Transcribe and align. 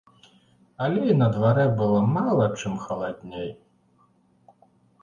Але 0.85 1.03
і 1.11 1.17
на 1.19 1.27
дварэ 1.35 1.67
было 1.83 2.01
мала 2.17 2.49
чым 2.59 2.73
халадней. 2.87 3.49